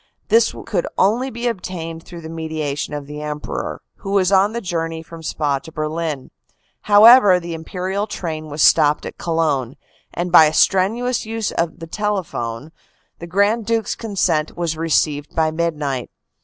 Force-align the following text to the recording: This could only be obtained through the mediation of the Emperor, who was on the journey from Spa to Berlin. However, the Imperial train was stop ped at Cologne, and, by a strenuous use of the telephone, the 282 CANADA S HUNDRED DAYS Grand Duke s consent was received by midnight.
This 0.29 0.55
could 0.65 0.87
only 0.97 1.29
be 1.29 1.45
obtained 1.47 2.01
through 2.01 2.21
the 2.21 2.27
mediation 2.29 2.95
of 2.95 3.05
the 3.05 3.21
Emperor, 3.21 3.83
who 3.97 4.13
was 4.13 4.31
on 4.31 4.51
the 4.51 4.59
journey 4.59 5.03
from 5.03 5.21
Spa 5.21 5.59
to 5.59 5.71
Berlin. 5.71 6.31
However, 6.89 7.39
the 7.39 7.53
Imperial 7.53 8.07
train 8.07 8.47
was 8.49 8.63
stop 8.63 8.97
ped 9.01 9.05
at 9.05 9.19
Cologne, 9.19 9.75
and, 10.11 10.31
by 10.31 10.45
a 10.45 10.53
strenuous 10.55 11.27
use 11.27 11.51
of 11.51 11.77
the 11.77 11.85
telephone, 11.85 12.71
the 13.19 13.27
282 13.27 13.27
CANADA 13.27 13.27
S 13.27 13.27
HUNDRED 13.27 13.27
DAYS 13.27 13.35
Grand 13.37 13.65
Duke 13.67 13.85
s 13.85 13.95
consent 13.95 14.57
was 14.57 14.75
received 14.75 15.35
by 15.35 15.51
midnight. 15.51 16.09